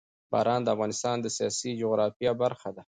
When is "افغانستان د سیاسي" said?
0.75-1.71